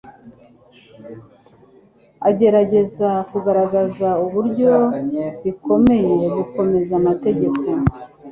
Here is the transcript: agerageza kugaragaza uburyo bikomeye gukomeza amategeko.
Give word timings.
agerageza 2.29 3.09
kugaragaza 3.29 4.09
uburyo 4.25 4.71
bikomeye 5.43 6.15
gukomeza 6.37 6.91
amategeko. 7.01 7.61